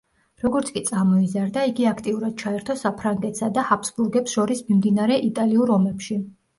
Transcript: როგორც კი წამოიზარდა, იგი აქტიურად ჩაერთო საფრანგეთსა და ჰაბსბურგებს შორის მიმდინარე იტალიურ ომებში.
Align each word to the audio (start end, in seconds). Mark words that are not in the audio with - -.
როგორც 0.43 0.69
კი 0.77 0.81
წამოიზარდა, 0.87 1.65
იგი 1.73 1.85
აქტიურად 1.91 2.37
ჩაერთო 2.45 2.79
საფრანგეთსა 2.87 3.53
და 3.61 3.69
ჰაბსბურგებს 3.71 4.37
შორის 4.39 4.69
მიმდინარე 4.73 5.23
იტალიურ 5.33 5.81
ომებში. 5.81 6.25